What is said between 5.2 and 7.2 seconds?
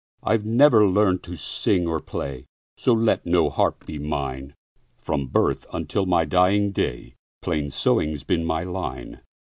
birth unto my dying day,